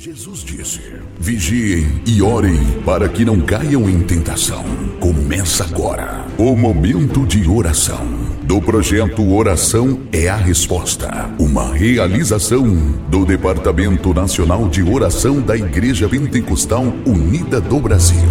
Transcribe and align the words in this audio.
Jesus 0.00 0.44
disse: 0.44 0.80
Vigiem 1.18 2.00
e 2.06 2.22
orem 2.22 2.56
para 2.82 3.08
que 3.08 3.24
não 3.24 3.40
caiam 3.40 3.90
em 3.90 4.00
tentação. 4.00 4.62
Começa 5.00 5.64
agora 5.64 6.24
o 6.38 6.54
momento 6.54 7.26
de 7.26 7.48
oração 7.48 8.06
do 8.44 8.62
projeto 8.62 9.28
Oração 9.28 10.06
é 10.12 10.28
a 10.28 10.36
Resposta, 10.36 11.34
uma 11.36 11.74
realização 11.74 12.64
do 13.10 13.26
Departamento 13.26 14.14
Nacional 14.14 14.68
de 14.68 14.84
Oração 14.84 15.40
da 15.40 15.56
Igreja 15.56 16.08
Pentecostal 16.08 16.84
Unida 17.04 17.60
do 17.60 17.80
Brasil. 17.80 18.28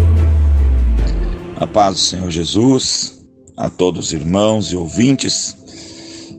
A 1.54 1.66
paz 1.66 1.96
do 1.96 2.00
Senhor 2.00 2.30
Jesus, 2.30 3.20
a 3.54 3.68
todos 3.68 4.06
os 4.06 4.12
irmãos 4.14 4.72
e 4.72 4.76
ouvintes, 4.76 5.54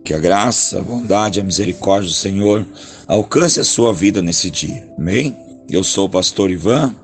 que 0.03 0.11
a 0.11 0.17
graça, 0.17 0.79
a 0.79 0.81
bondade 0.81 1.39
a 1.39 1.43
misericórdia 1.43 2.09
do 2.09 2.15
Senhor 2.15 2.65
alcance 3.09 3.59
a 3.59 3.63
sua 3.63 3.91
vida 3.91 4.21
nesse 4.21 4.51
dia. 4.51 4.87
Amém? 4.95 5.35
Eu 5.67 5.83
sou 5.83 6.05
o 6.05 6.09
pastor 6.09 6.51
Ivan, 6.51 6.95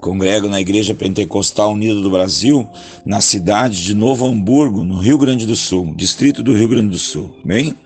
congrego 0.00 0.48
na 0.48 0.60
Igreja 0.60 0.92
Pentecostal 0.92 1.72
Unida 1.72 2.00
do 2.00 2.10
Brasil, 2.10 2.68
na 3.06 3.20
cidade 3.20 3.84
de 3.84 3.94
Novo 3.94 4.26
Hamburgo, 4.26 4.82
no 4.82 4.98
Rio 4.98 5.16
Grande 5.16 5.46
do 5.46 5.54
Sul, 5.54 5.94
distrito 5.94 6.42
do 6.42 6.52
Rio 6.52 6.68
Grande 6.68 6.88
do 6.88 6.98
Sul. 6.98 7.38
Amém? 7.44 7.76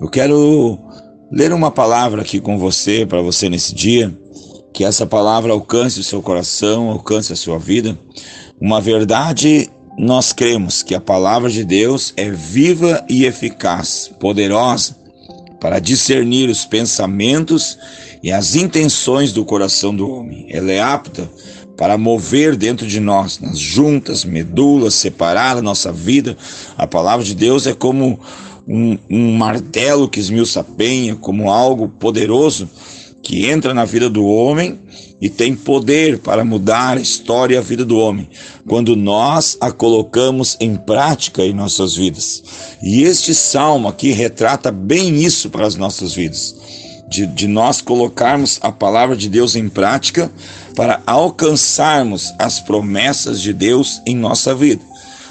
Eu 0.00 0.10
quero 0.10 0.78
ler 1.32 1.50
uma 1.54 1.70
palavra 1.70 2.20
aqui 2.20 2.40
com 2.40 2.58
você, 2.58 3.06
para 3.06 3.22
você 3.22 3.48
nesse 3.48 3.74
dia, 3.74 4.14
que 4.74 4.84
essa 4.84 5.06
palavra 5.06 5.54
alcance 5.54 5.98
o 5.98 6.04
seu 6.04 6.20
coração, 6.20 6.90
alcance 6.90 7.32
a 7.32 7.36
sua 7.36 7.58
vida. 7.58 7.98
Uma 8.60 8.82
verdade 8.82 9.70
nós 9.98 10.30
cremos 10.30 10.82
que 10.82 10.94
a 10.94 11.00
palavra 11.00 11.48
de 11.48 11.64
Deus 11.64 12.12
é 12.18 12.30
viva 12.30 13.02
e 13.08 13.24
eficaz, 13.24 14.10
poderosa 14.20 15.05
para 15.60 15.78
discernir 15.78 16.48
os 16.48 16.64
pensamentos 16.64 17.78
e 18.22 18.30
as 18.32 18.54
intenções 18.54 19.32
do 19.32 19.44
coração 19.44 19.94
do 19.94 20.08
homem. 20.10 20.46
Ela 20.50 20.72
é 20.72 20.80
apta 20.80 21.30
para 21.76 21.98
mover 21.98 22.56
dentro 22.56 22.86
de 22.86 23.00
nós, 23.00 23.38
nas 23.38 23.58
juntas, 23.58 24.24
medulas, 24.24 24.94
separar 24.94 25.56
a 25.56 25.62
nossa 25.62 25.92
vida. 25.92 26.36
A 26.76 26.86
palavra 26.86 27.24
de 27.24 27.34
Deus 27.34 27.66
é 27.66 27.74
como 27.74 28.18
um, 28.66 28.98
um 29.10 29.36
martelo 29.36 30.08
que 30.08 30.18
esmiuça 30.18 30.60
a 30.60 30.64
penha, 30.64 31.14
como 31.14 31.50
algo 31.50 31.88
poderoso 31.88 32.68
que 33.22 33.46
entra 33.46 33.74
na 33.74 33.84
vida 33.84 34.08
do 34.08 34.24
homem 34.24 34.78
e 35.20 35.30
tem 35.30 35.54
poder 35.54 36.18
para 36.18 36.44
mudar 36.44 36.96
a 36.96 37.00
história 37.00 37.54
e 37.54 37.58
a 37.58 37.62
vida 37.62 37.84
do 37.84 37.98
homem, 37.98 38.28
quando 38.68 38.94
nós 38.94 39.56
a 39.60 39.70
colocamos 39.72 40.56
em 40.60 40.76
prática 40.76 41.42
em 41.42 41.54
nossas 41.54 41.96
vidas. 41.96 42.42
E 42.82 43.02
este 43.02 43.34
salmo 43.34 43.88
aqui 43.88 44.12
retrata 44.12 44.70
bem 44.70 45.16
isso 45.16 45.48
para 45.50 45.66
as 45.66 45.74
nossas 45.76 46.14
vidas. 46.14 46.54
De, 47.08 47.24
de 47.24 47.46
nós 47.46 47.80
colocarmos 47.80 48.58
a 48.60 48.72
palavra 48.72 49.16
de 49.16 49.28
Deus 49.28 49.54
em 49.54 49.68
prática 49.68 50.30
para 50.74 51.00
alcançarmos 51.06 52.34
as 52.38 52.60
promessas 52.60 53.40
de 53.40 53.52
Deus 53.52 54.02
em 54.04 54.16
nossa 54.16 54.54
vida. 54.54 54.82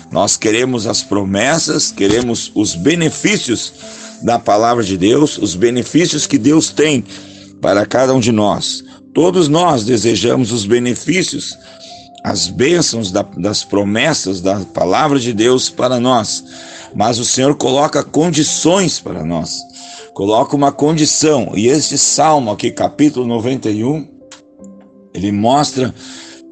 Nós 0.09 0.37
queremos 0.37 0.87
as 0.87 1.03
promessas, 1.03 1.91
queremos 1.91 2.49
os 2.55 2.75
benefícios 2.75 3.73
da 4.23 4.39
palavra 4.39 4.83
de 4.83 4.97
Deus, 4.97 5.37
os 5.37 5.53
benefícios 5.53 6.25
que 6.25 6.37
Deus 6.37 6.69
tem 6.69 7.03
para 7.61 7.85
cada 7.85 8.13
um 8.13 8.19
de 8.19 8.31
nós. 8.31 8.83
Todos 9.13 9.47
nós 9.47 9.83
desejamos 9.83 10.51
os 10.51 10.65
benefícios, 10.65 11.57
as 12.23 12.47
bênçãos 12.47 13.11
da, 13.11 13.21
das 13.21 13.63
promessas 13.63 14.41
da 14.41 14.59
palavra 14.59 15.19
de 15.19 15.31
Deus 15.31 15.69
para 15.69 15.99
nós, 15.99 16.43
mas 16.95 17.19
o 17.19 17.25
Senhor 17.25 17.55
coloca 17.55 18.03
condições 18.03 18.99
para 18.99 19.23
nós. 19.23 19.59
Coloca 20.13 20.55
uma 20.55 20.71
condição, 20.71 21.51
e 21.55 21.67
este 21.67 21.97
salmo 21.97 22.51
aqui, 22.51 22.71
capítulo 22.71 23.27
91, 23.27 24.07
ele 25.13 25.31
mostra 25.31 25.93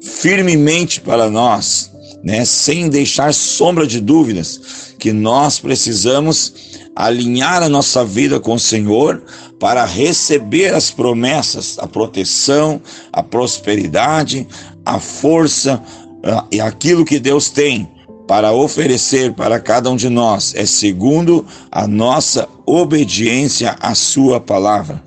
firmemente 0.02 1.00
para 1.00 1.30
nós, 1.30 1.90
né, 2.22 2.44
sem 2.44 2.88
deixar 2.88 3.32
sombra 3.32 3.86
de 3.86 4.00
dúvidas, 4.00 4.94
que 4.98 5.12
nós 5.12 5.58
precisamos 5.58 6.73
alinhar 6.94 7.62
a 7.62 7.68
nossa 7.68 8.04
vida 8.04 8.38
com 8.38 8.54
o 8.54 8.58
Senhor 8.58 9.22
para 9.58 9.84
receber 9.84 10.74
as 10.74 10.90
promessas, 10.90 11.78
a 11.78 11.86
proteção, 11.86 12.80
a 13.12 13.22
prosperidade, 13.22 14.46
a 14.84 14.98
força 15.00 15.82
uh, 16.24 16.46
e 16.50 16.60
aquilo 16.60 17.04
que 17.04 17.18
Deus 17.18 17.50
tem 17.50 17.88
para 18.26 18.52
oferecer 18.52 19.34
para 19.34 19.60
cada 19.60 19.90
um 19.90 19.96
de 19.96 20.08
nós 20.08 20.54
é 20.54 20.64
segundo 20.64 21.44
a 21.70 21.86
nossa 21.86 22.48
obediência 22.66 23.76
à 23.80 23.94
Sua 23.94 24.40
palavra. 24.40 25.02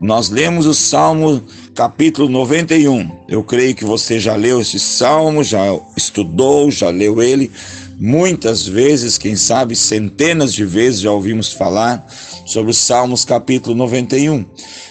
Nós 0.00 0.30
lemos 0.30 0.64
o 0.64 0.74
Salmo 0.74 1.42
capítulo 1.74 2.28
91. 2.28 3.10
Eu 3.28 3.42
creio 3.42 3.74
que 3.74 3.84
você 3.84 4.20
já 4.20 4.36
leu 4.36 4.60
esse 4.60 4.78
salmo, 4.78 5.42
já 5.42 5.76
estudou, 5.96 6.70
já 6.70 6.88
leu 6.88 7.20
ele. 7.20 7.50
Muitas 7.98 8.64
vezes, 8.64 9.18
quem 9.18 9.34
sabe 9.34 9.74
centenas 9.74 10.54
de 10.54 10.64
vezes 10.64 11.00
já 11.00 11.10
ouvimos 11.10 11.52
falar 11.52 12.06
sobre 12.46 12.70
os 12.70 12.76
Salmos 12.76 13.24
capítulo 13.24 13.74
91. 13.74 14.44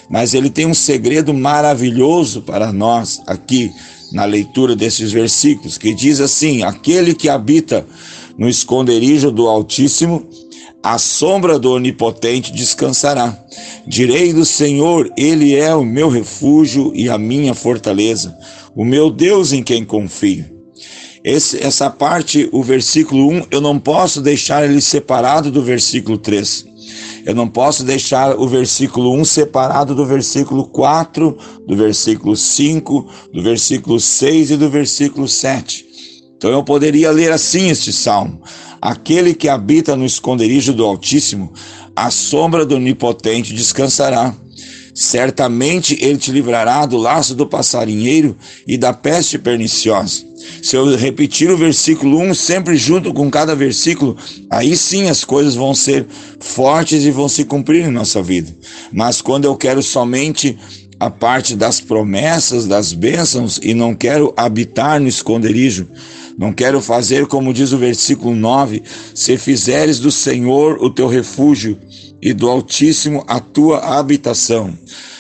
Mas 0.10 0.34
ele 0.34 0.50
tem 0.50 0.66
um 0.66 0.74
segredo 0.74 1.34
maravilhoso 1.34 2.42
para 2.42 2.74
nós 2.74 3.22
aqui 3.26 3.72
na 4.12 4.26
leitura 4.26 4.76
desses 4.76 5.14
versículos, 5.14 5.78
que 5.78 5.94
diz 5.94 6.20
assim: 6.20 6.64
Aquele 6.64 7.16
que 7.16 7.30
habita 7.30 7.88
no 8.38 8.50
esconderijo 8.50 9.32
do 9.32 9.48
Altíssimo, 9.48 10.28
a 10.84 10.98
sombra 10.98 11.60
do 11.60 11.72
Onipotente 11.72 12.52
descansará. 12.52 13.38
Direi 13.86 14.32
do 14.32 14.46
Senhor, 14.46 15.12
Ele 15.18 15.56
é 15.56 15.74
o 15.76 15.84
meu 15.84 16.10
refúgio 16.10 16.92
e 16.96 17.10
a 17.10 17.18
minha 17.18 17.54
fortaleza, 17.54 18.38
o 18.76 18.86
meu 18.86 19.10
Deus 19.10 19.52
em 19.52 19.64
quem 19.64 19.84
confio. 19.84 20.46
Esse, 21.24 21.62
essa 21.62 21.90
parte, 21.90 22.48
o 22.54 22.64
versículo 22.64 23.30
1, 23.30 23.48
eu 23.52 23.60
não 23.60 23.78
posso 23.78 24.22
deixar 24.22 24.64
ele 24.64 24.80
separado 24.80 25.52
do 25.52 25.62
versículo 25.62 26.18
3. 26.18 26.66
Eu 27.26 27.36
não 27.36 27.50
posso 27.50 27.84
deixar 27.84 28.40
o 28.40 28.48
versículo 28.48 29.14
1 29.14 29.26
separado 29.26 29.94
do 29.94 30.06
versículo 30.06 30.68
4, 30.68 31.38
do 31.68 31.76
versículo 31.76 32.38
5, 32.38 33.08
do 33.34 33.44
versículo 33.44 34.00
6 34.00 34.52
e 34.52 34.56
do 34.56 34.70
versículo 34.70 35.28
7. 35.28 35.86
Então 36.38 36.52
eu 36.52 36.64
poderia 36.64 37.12
ler 37.12 37.32
assim 37.32 37.70
este 37.70 37.92
salmo: 37.92 38.42
Aquele 38.82 39.34
que 39.34 39.50
habita 39.50 39.96
no 39.96 40.06
esconderijo 40.06 40.74
do 40.74 40.86
Altíssimo, 40.86 41.54
a 41.96 42.12
sombra 42.12 42.66
do 42.66 42.76
Onipotente 42.76 43.54
descansará. 43.54 44.34
Certamente 44.94 45.96
ele 46.02 46.18
te 46.18 46.32
livrará 46.32 46.86
do 46.86 46.98
laço 46.98 47.36
do 47.36 47.46
passarinheiro 47.46 48.36
e 48.66 48.78
da 48.78 48.92
peste 48.94 49.38
perniciosa. 49.38 50.26
Se 50.62 50.76
eu 50.76 50.96
repetir 50.96 51.52
o 51.52 51.58
versículo 51.58 52.20
1 52.20 52.34
sempre 52.34 52.76
junto 52.78 53.14
com 53.14 53.30
cada 53.30 53.56
versículo, 53.56 54.18
aí 54.50 54.76
sim 54.76 55.08
as 55.08 55.24
coisas 55.24 55.56
vão 55.56 55.76
ser 55.76 56.08
fortes 56.40 57.04
e 57.04 57.12
vão 57.12 57.30
se 57.30 57.46
cumprir 57.46 57.86
em 57.86 57.92
nossa 57.92 58.24
vida. 58.24 58.52
Mas 58.92 59.22
quando 59.22 59.46
eu 59.46 59.56
quero 59.56 59.84
somente 59.84 60.58
a 61.00 61.10
parte 61.10 61.56
das 61.56 61.80
promessas, 61.80 62.66
das 62.66 62.92
bênçãos 62.92 63.60
e 63.62 63.74
não 63.74 63.94
quero 63.94 64.34
habitar 64.36 65.00
no 65.00 65.08
esconderijo, 65.08 65.88
não 66.38 66.54
quero 66.54 66.82
fazer 66.82 67.26
como 67.26 67.54
diz 67.54 67.72
o 67.72 67.78
versículo 67.78 68.36
9: 68.36 68.84
se 69.16 69.38
fizeres 69.38 70.00
do 70.00 70.12
Senhor 70.12 70.78
o 70.82 70.90
teu 70.90 71.08
refúgio 71.08 71.78
e 72.22 72.34
do 72.34 72.50
Altíssimo 72.50 73.24
a 73.28 73.40
tua 73.40 73.80
habitação 73.98 74.78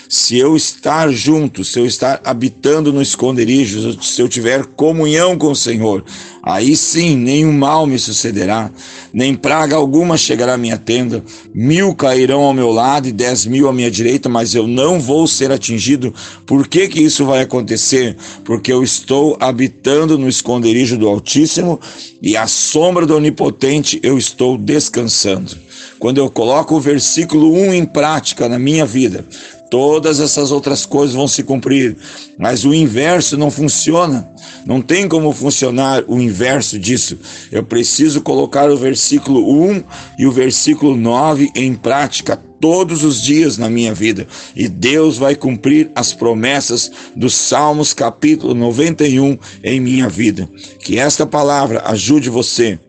se 0.09 0.38
eu 0.38 0.56
estar 0.56 1.12
junto, 1.12 1.63
se 1.63 1.79
eu 1.79 1.85
estar 1.85 2.22
habitando 2.23 2.94
no 2.94 3.01
esconderijo, 3.01 4.01
se 4.01 4.22
eu 4.22 4.29
tiver 4.29 4.66
comunhão 4.66 5.38
com 5.38 5.51
o 5.51 5.56
Senhor, 5.56 6.03
aí 6.41 6.75
sim 6.78 7.16
nenhum 7.18 7.51
mal 7.51 7.85
me 7.85 8.00
sucederá, 8.00 8.72
nem 9.13 9.35
praga 9.35 9.75
alguma 9.75 10.18
chegará 10.18 10.53
à 10.53 10.57
minha 10.57 10.78
tenda. 10.78 11.23
Mil 11.53 11.94
cairão 11.95 12.41
ao 12.41 12.53
meu 12.53 12.72
lado 12.72 13.07
e 13.07 13.12
dez 13.12 13.45
mil 13.45 13.68
à 13.68 13.74
minha 13.74 13.92
direita, 13.92 14.30
mas 14.30 14.54
eu 14.54 14.68
não 14.68 15.00
vou 15.00 15.27
ser 15.27 15.51
atingido. 15.51 16.13
Por 16.45 16.68
que 16.68 16.88
que 16.88 17.01
isso 17.01 17.25
vai 17.25 17.42
acontecer? 17.42 18.15
Porque 18.45 18.71
eu 18.71 18.83
estou 18.83 19.36
habitando 19.39 20.18
no 20.18 20.30
esconderijo 20.30 20.98
do 20.98 21.07
Altíssimo 21.07 21.80
e 22.21 22.38
à 22.38 22.48
sombra 22.48 23.06
do 23.06 23.15
Onipotente 23.15 24.00
eu 24.03 24.18
estou 24.18 24.57
descansando. 24.57 25.57
Quando 26.00 26.19
eu 26.19 26.30
coloco 26.30 26.75
o 26.75 26.80
versículo 26.80 27.53
1 27.53 27.74
em 27.74 27.86
prática 27.86 28.48
na 28.48 28.60
minha 28.60 28.86
vida, 28.86 29.25
todas 29.69 30.19
essas 30.19 30.52
outras 30.52 30.86
coisas 30.86 31.16
vão 31.16 31.28
se 31.28 31.44
cumprir. 31.44 31.98
Mas 32.38 32.66
o 32.66 32.74
inverso 32.74 33.38
não 33.38 33.50
funciona. 33.50 34.30
Não 34.66 34.81
tem 34.81 35.08
como 35.08 35.31
funcionar 35.31 36.04
o 36.08 36.19
inverso 36.19 36.78
disso. 36.78 37.18
Eu 37.52 37.64
preciso 37.64 38.22
colocar 38.22 38.69
o 38.69 38.78
versículo 38.78 39.64
1 39.72 39.84
e 40.19 40.28
o 40.28 40.31
versículo 40.31 40.96
9 40.96 41.52
em 41.56 41.74
prática 41.74 42.38
todos 42.60 43.04
os 43.04 43.22
dias 43.22 43.58
na 43.58 43.69
minha 43.69 43.94
vida. 43.94 44.28
E 44.56 44.68
Deus 44.68 45.18
vai 45.18 45.36
cumprir 45.36 45.92
as 45.96 46.13
promessas 46.13 46.92
dos 47.16 47.36
Salmos 47.36 47.94
capítulo 47.94 48.54
91 48.54 49.38
em 49.63 49.80
minha 49.80 50.10
vida. 50.10 50.50
Que 50.84 50.98
esta 51.00 51.25
palavra 51.25 51.84
ajude 51.86 52.30
você 52.30 52.80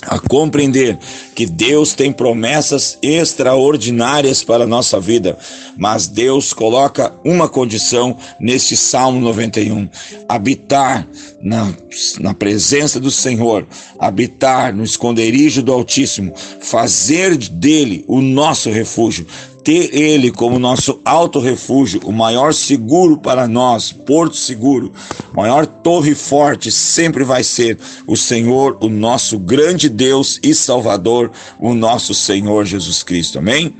a 0.00 0.18
compreender 0.18 0.98
que 1.34 1.46
Deus 1.46 1.94
tem 1.94 2.12
promessas 2.12 2.98
extraordinárias 3.02 4.42
para 4.42 4.64
a 4.64 4.66
nossa 4.66 4.98
vida, 4.98 5.38
mas 5.76 6.08
Deus 6.08 6.52
coloca 6.52 7.14
uma 7.24 7.48
condição 7.48 8.16
neste 8.40 8.76
Salmo 8.76 9.20
91: 9.20 9.88
habitar 10.28 11.06
na, 11.40 11.72
na 12.20 12.34
presença 12.34 12.98
do 12.98 13.10
Senhor, 13.10 13.66
habitar 13.98 14.74
no 14.74 14.82
esconderijo 14.82 15.62
do 15.62 15.72
Altíssimo, 15.72 16.34
fazer 16.60 17.36
dele 17.36 18.04
o 18.08 18.20
nosso 18.20 18.70
refúgio, 18.70 19.26
ter 19.64 19.94
Ele 19.94 20.30
como 20.30 20.58
nosso 20.58 21.00
alto 21.04 21.38
refúgio, 21.38 22.00
o 22.04 22.12
maior 22.12 22.52
seguro 22.52 23.18
para 23.18 23.46
nós, 23.46 23.92
porto 23.92 24.36
seguro, 24.36 24.92
maior 25.32 25.66
torre 25.66 26.14
forte, 26.14 26.70
sempre 26.70 27.24
vai 27.24 27.44
ser 27.44 27.78
o 28.06 28.16
Senhor, 28.16 28.76
o 28.80 28.88
nosso 28.88 29.38
grande 29.38 29.88
Deus 29.88 30.40
e 30.42 30.54
Salvador, 30.54 31.30
o 31.60 31.74
nosso 31.74 32.14
Senhor 32.14 32.64
Jesus 32.64 33.02
Cristo. 33.02 33.38
Amém? 33.38 33.74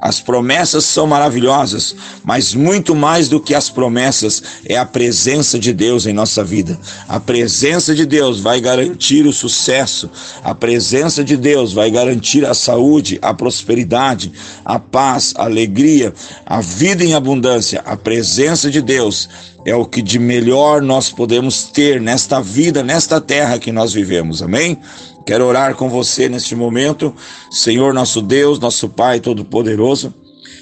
As 0.00 0.20
promessas 0.20 0.84
são 0.84 1.06
maravilhosas, 1.06 1.96
mas 2.22 2.52
muito 2.54 2.94
mais 2.94 3.28
do 3.28 3.40
que 3.40 3.54
as 3.54 3.70
promessas 3.70 4.42
é 4.66 4.76
a 4.76 4.84
presença 4.84 5.58
de 5.58 5.72
Deus 5.72 6.06
em 6.06 6.12
nossa 6.12 6.44
vida. 6.44 6.78
A 7.08 7.18
presença 7.18 7.94
de 7.94 8.04
Deus 8.04 8.38
vai 8.38 8.60
garantir 8.60 9.26
o 9.26 9.32
sucesso, 9.32 10.10
a 10.44 10.54
presença 10.54 11.24
de 11.24 11.36
Deus 11.36 11.72
vai 11.72 11.90
garantir 11.90 12.44
a 12.44 12.52
saúde, 12.52 13.18
a 13.22 13.32
prosperidade, 13.32 14.32
a 14.64 14.78
paz, 14.78 15.32
a 15.36 15.44
alegria, 15.44 16.12
a 16.44 16.60
vida 16.60 17.02
em 17.02 17.14
abundância. 17.14 17.82
A 17.86 17.96
presença 17.96 18.70
de 18.70 18.82
Deus 18.82 19.28
é 19.64 19.74
o 19.74 19.86
que 19.86 20.02
de 20.02 20.18
melhor 20.18 20.82
nós 20.82 21.10
podemos 21.10 21.64
ter 21.64 22.00
nesta 22.00 22.40
vida, 22.40 22.82
nesta 22.82 23.20
terra 23.20 23.58
que 23.58 23.72
nós 23.72 23.92
vivemos. 23.94 24.42
Amém? 24.42 24.78
Quero 25.26 25.44
orar 25.44 25.74
com 25.74 25.88
você 25.88 26.28
neste 26.28 26.54
momento, 26.54 27.12
Senhor 27.50 27.92
nosso 27.92 28.22
Deus, 28.22 28.60
nosso 28.60 28.88
Pai 28.88 29.18
Todo-Poderoso. 29.18 30.14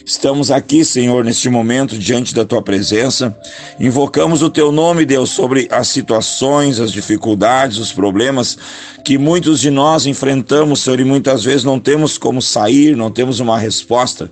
Estamos 0.06 0.50
aqui, 0.50 0.82
Senhor, 0.86 1.22
neste 1.22 1.50
momento, 1.50 1.98
diante 1.98 2.34
da 2.34 2.46
tua 2.46 2.62
presença. 2.62 3.36
Invocamos 3.78 4.42
o 4.42 4.48
teu 4.48 4.72
nome, 4.72 5.04
Deus, 5.04 5.28
sobre 5.28 5.68
as 5.70 5.88
situações, 5.88 6.80
as 6.80 6.92
dificuldades, 6.92 7.76
os 7.76 7.92
problemas 7.92 8.56
que 9.04 9.18
muitos 9.18 9.60
de 9.60 9.70
nós 9.70 10.06
enfrentamos, 10.06 10.80
Senhor, 10.80 10.98
e 10.98 11.04
muitas 11.04 11.44
vezes 11.44 11.62
não 11.62 11.78
temos 11.78 12.16
como 12.16 12.40
sair, 12.40 12.96
não 12.96 13.10
temos 13.10 13.40
uma 13.40 13.58
resposta. 13.58 14.30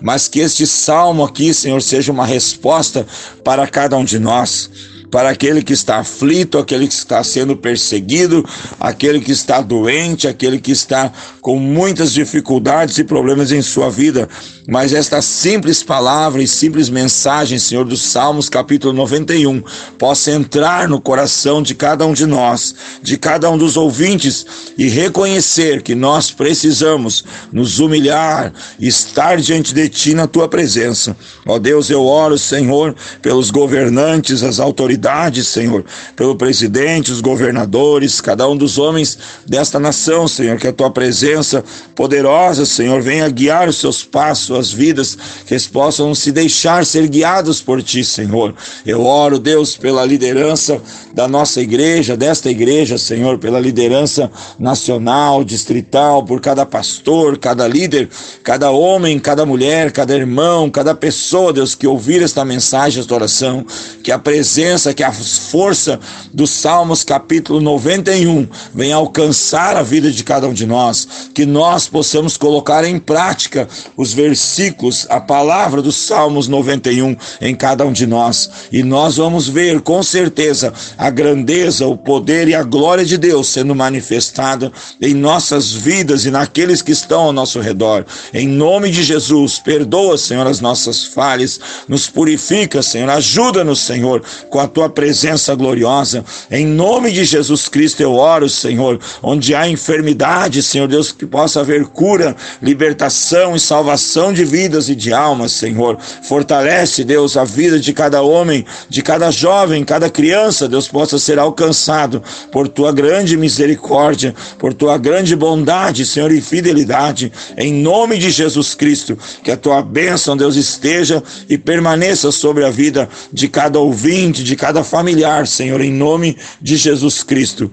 Mas 0.00 0.28
que 0.28 0.40
este 0.40 0.66
salmo 0.66 1.22
aqui, 1.22 1.52
Senhor, 1.52 1.82
seja 1.82 2.10
uma 2.10 2.24
resposta 2.24 3.06
para 3.44 3.66
cada 3.66 3.98
um 3.98 4.04
de 4.04 4.18
nós 4.18 4.93
para 5.14 5.30
aquele 5.30 5.62
que 5.62 5.72
está 5.72 5.98
aflito, 5.98 6.58
aquele 6.58 6.88
que 6.88 6.92
está 6.92 7.22
sendo 7.22 7.56
perseguido, 7.56 8.44
aquele 8.80 9.20
que 9.20 9.30
está 9.30 9.60
doente, 9.60 10.26
aquele 10.26 10.58
que 10.58 10.72
está 10.72 11.12
com 11.40 11.56
muitas 11.56 12.12
dificuldades 12.12 12.98
e 12.98 13.04
problemas 13.04 13.52
em 13.52 13.62
sua 13.62 13.88
vida. 13.88 14.28
Mas 14.66 14.92
esta 14.92 15.22
simples 15.22 15.84
palavra 15.84 16.42
e 16.42 16.48
simples 16.48 16.88
mensagem, 16.88 17.60
Senhor, 17.60 17.84
dos 17.84 18.02
Salmos, 18.02 18.48
capítulo 18.48 18.92
91, 18.92 19.62
possa 19.98 20.32
entrar 20.32 20.88
no 20.88 21.00
coração 21.00 21.62
de 21.62 21.76
cada 21.76 22.04
um 22.04 22.12
de 22.12 22.26
nós, 22.26 22.74
de 23.00 23.16
cada 23.16 23.48
um 23.48 23.56
dos 23.56 23.76
ouvintes, 23.76 24.44
e 24.76 24.88
reconhecer 24.88 25.82
que 25.82 25.94
nós 25.94 26.32
precisamos 26.32 27.24
nos 27.52 27.78
humilhar, 27.78 28.52
estar 28.80 29.36
diante 29.36 29.72
de 29.72 29.88
Ti 29.88 30.12
na 30.14 30.26
Tua 30.26 30.48
presença. 30.48 31.16
Ó 31.46 31.56
Deus, 31.58 31.88
eu 31.88 32.04
oro, 32.04 32.36
Senhor, 32.36 32.96
pelos 33.22 33.52
governantes, 33.52 34.42
as 34.42 34.58
autoridades 34.58 35.03
Senhor, 35.44 35.84
pelo 36.16 36.36
presidente, 36.36 37.12
os 37.12 37.20
governadores, 37.20 38.20
cada 38.20 38.48
um 38.48 38.56
dos 38.56 38.78
homens 38.78 39.18
desta 39.46 39.78
nação, 39.78 40.26
Senhor, 40.28 40.58
que 40.58 40.66
a 40.66 40.72
tua 40.72 40.90
presença 40.90 41.64
poderosa, 41.94 42.66
Senhor, 42.66 43.00
venha 43.00 43.28
guiar 43.28 43.68
os 43.68 43.76
seus 43.76 44.02
passos, 44.04 44.46
suas 44.46 44.72
vidas, 44.72 45.16
que 45.46 45.54
eles 45.54 45.66
possam 45.66 46.14
se 46.14 46.32
deixar 46.32 46.84
ser 46.84 47.08
guiados 47.08 47.60
por 47.60 47.82
ti, 47.82 48.04
Senhor. 48.04 48.54
Eu 48.84 49.04
oro, 49.04 49.38
Deus, 49.38 49.76
pela 49.76 50.04
liderança 50.04 50.80
da 51.12 51.28
nossa 51.28 51.60
igreja, 51.60 52.16
desta 52.16 52.50
igreja, 52.50 52.98
Senhor, 52.98 53.38
pela 53.38 53.60
liderança 53.60 54.30
nacional, 54.58 55.44
distrital, 55.44 56.24
por 56.24 56.40
cada 56.40 56.66
pastor, 56.66 57.38
cada 57.38 57.66
líder, 57.66 58.08
cada 58.42 58.70
homem, 58.70 59.18
cada 59.18 59.46
mulher, 59.46 59.92
cada 59.92 60.14
irmão, 60.14 60.70
cada 60.70 60.94
pessoa, 60.94 61.52
Deus, 61.52 61.74
que 61.74 61.86
ouvir 61.86 62.22
esta 62.22 62.44
mensagem, 62.44 63.00
esta 63.00 63.14
oração, 63.14 63.64
que 64.02 64.10
a 64.10 64.18
presença, 64.18 64.83
que 64.92 65.02
a 65.02 65.12
força 65.12 65.98
dos 66.32 66.50
Salmos, 66.50 67.04
capítulo 67.04 67.60
91, 67.60 68.46
venha 68.74 68.96
alcançar 68.96 69.76
a 69.76 69.82
vida 69.82 70.10
de 70.10 70.24
cada 70.24 70.48
um 70.48 70.52
de 70.52 70.66
nós, 70.66 71.30
que 71.32 71.46
nós 71.46 71.86
possamos 71.86 72.36
colocar 72.36 72.84
em 72.84 72.98
prática 72.98 73.68
os 73.96 74.12
versículos, 74.12 75.06
a 75.08 75.20
palavra 75.20 75.80
dos 75.80 75.96
Salmos 75.96 76.48
91 76.48 77.16
em 77.40 77.54
cada 77.54 77.86
um 77.86 77.92
de 77.92 78.06
nós, 78.06 78.50
e 78.72 78.82
nós 78.82 79.16
vamos 79.16 79.48
ver 79.48 79.80
com 79.80 80.02
certeza 80.02 80.72
a 80.98 81.08
grandeza, 81.08 81.86
o 81.86 81.96
poder 81.96 82.48
e 82.48 82.54
a 82.54 82.62
glória 82.62 83.04
de 83.04 83.16
Deus 83.16 83.48
sendo 83.48 83.74
manifestada 83.74 84.72
em 85.00 85.14
nossas 85.14 85.72
vidas 85.72 86.24
e 86.24 86.30
naqueles 86.30 86.82
que 86.82 86.92
estão 86.92 87.22
ao 87.22 87.32
nosso 87.32 87.60
redor. 87.60 88.04
Em 88.32 88.48
nome 88.48 88.90
de 88.90 89.02
Jesus, 89.02 89.58
perdoa, 89.58 90.18
Senhor, 90.18 90.46
as 90.46 90.60
nossas 90.60 91.04
falhas, 91.04 91.60
nos 91.88 92.08
purifica, 92.08 92.82
Senhor, 92.82 93.08
ajuda-nos, 93.10 93.80
Senhor, 93.80 94.22
com 94.50 94.58
a 94.58 94.66
tua 94.74 94.90
presença 94.90 95.54
gloriosa. 95.54 96.24
Em 96.50 96.66
nome 96.66 97.12
de 97.12 97.24
Jesus 97.24 97.68
Cristo 97.68 98.02
eu 98.02 98.14
oro, 98.14 98.48
Senhor, 98.48 98.98
onde 99.22 99.54
há 99.54 99.68
enfermidade, 99.68 100.62
Senhor 100.62 100.88
Deus, 100.88 101.12
que 101.12 101.24
possa 101.24 101.60
haver 101.60 101.86
cura, 101.86 102.36
libertação 102.60 103.54
e 103.54 103.60
salvação 103.60 104.32
de 104.32 104.44
vidas 104.44 104.88
e 104.88 104.94
de 104.96 105.12
almas, 105.12 105.52
Senhor. 105.52 105.96
Fortalece, 106.24 107.04
Deus, 107.04 107.36
a 107.36 107.44
vida 107.44 107.78
de 107.78 107.92
cada 107.92 108.20
homem, 108.22 108.66
de 108.88 109.00
cada 109.00 109.30
jovem, 109.30 109.84
cada 109.84 110.10
criança, 110.10 110.68
Deus 110.68 110.88
possa 110.88 111.18
ser 111.18 111.38
alcançado 111.38 112.20
por 112.50 112.66
tua 112.66 112.92
grande 112.92 113.36
misericórdia, 113.36 114.34
por 114.58 114.74
tua 114.74 114.98
grande 114.98 115.36
bondade, 115.36 116.04
Senhor, 116.04 116.32
e 116.32 116.40
fidelidade, 116.40 117.32
em 117.56 117.72
nome 117.72 118.18
de 118.18 118.30
Jesus 118.30 118.74
Cristo, 118.74 119.16
que 119.44 119.52
a 119.52 119.56
tua 119.56 119.80
bênção, 119.82 120.36
Deus, 120.36 120.56
esteja 120.56 121.22
e 121.48 121.56
permaneça 121.56 122.32
sobre 122.32 122.64
a 122.64 122.70
vida 122.70 123.08
de 123.32 123.46
cada 123.46 123.78
ouvinte, 123.78 124.42
de 124.42 124.56
cada 124.56 124.63
familiar, 124.84 125.46
Senhor, 125.46 125.80
em 125.80 125.92
nome 125.92 126.36
de 126.60 126.76
Jesus 126.76 127.22
Cristo. 127.22 127.70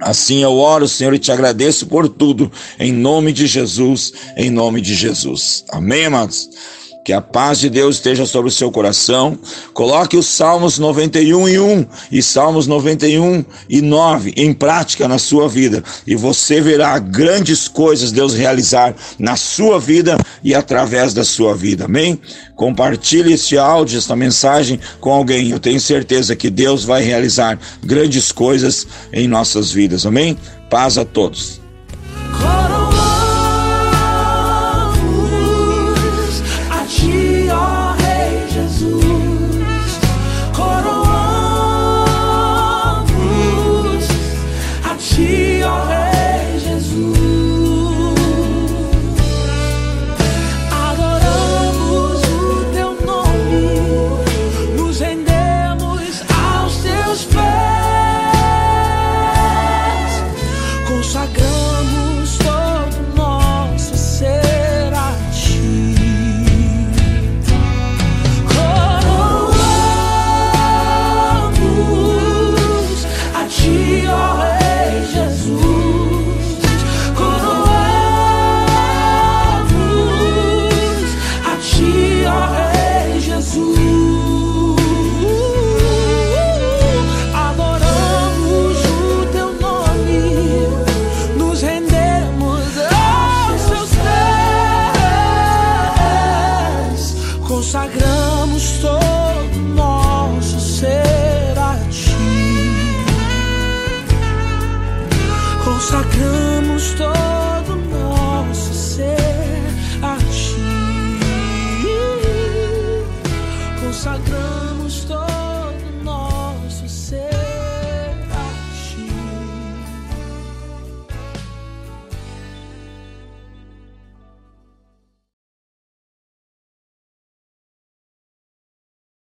Assim 0.00 0.42
eu 0.42 0.56
oro, 0.56 0.88
Senhor, 0.88 1.12
e 1.12 1.18
te 1.18 1.30
agradeço 1.30 1.86
por 1.86 2.08
tudo, 2.08 2.50
em 2.78 2.90
nome 2.90 3.32
de 3.32 3.46
Jesus, 3.46 4.12
em 4.36 4.48
nome 4.48 4.80
de 4.80 4.94
Jesus. 4.94 5.62
Amém, 5.70 6.06
amados? 6.06 6.48
Que 7.04 7.12
a 7.12 7.20
paz 7.20 7.58
de 7.58 7.70
Deus 7.70 7.96
esteja 7.96 8.26
sobre 8.26 8.48
o 8.48 8.52
seu 8.52 8.70
coração. 8.70 9.38
Coloque 9.72 10.16
os 10.16 10.26
Salmos 10.26 10.78
91 10.78 11.48
e 11.48 11.58
1 11.58 11.86
e 12.12 12.22
Salmos 12.22 12.66
91 12.66 13.44
e 13.68 13.80
9 13.80 14.34
em 14.36 14.52
prática 14.52 15.08
na 15.08 15.18
sua 15.18 15.48
vida 15.48 15.82
e 16.06 16.14
você 16.14 16.60
verá 16.60 16.98
grandes 16.98 17.68
coisas 17.68 18.12
Deus 18.12 18.34
realizar 18.34 18.94
na 19.18 19.36
sua 19.36 19.78
vida 19.78 20.18
e 20.44 20.54
através 20.54 21.14
da 21.14 21.24
sua 21.24 21.54
vida. 21.54 21.86
Amém? 21.86 22.20
Compartilhe 22.54 23.32
este 23.32 23.56
áudio, 23.56 23.98
esta 23.98 24.14
mensagem 24.14 24.78
com 25.00 25.10
alguém. 25.10 25.50
Eu 25.50 25.58
tenho 25.58 25.80
certeza 25.80 26.36
que 26.36 26.50
Deus 26.50 26.84
vai 26.84 27.02
realizar 27.02 27.58
grandes 27.82 28.30
coisas 28.30 28.86
em 29.12 29.26
nossas 29.26 29.72
vidas. 29.72 30.04
Amém? 30.04 30.36
Paz 30.68 30.98
a 30.98 31.04
todos. 31.04 31.60